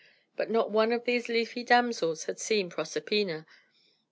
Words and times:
But 0.35 0.49
not 0.49 0.71
one 0.71 0.91
of 0.91 1.05
these 1.05 1.27
leafy 1.29 1.63
damsels 1.63 2.23
had 2.23 2.39
seen 2.39 2.71
Proserpina. 2.71 3.45